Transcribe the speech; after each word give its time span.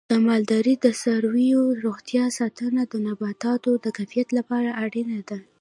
د 0.09 0.13
مالدارۍ 0.27 0.75
د 0.81 0.87
څارویو 1.01 1.61
روغتیا 1.85 2.25
ساتنه 2.39 2.81
د 2.91 2.93
لبنیاتو 3.05 3.71
د 3.83 3.85
کیفیت 3.97 4.27
لپاره 4.37 4.69
اړینه 4.85 5.19
ده. 5.29 5.37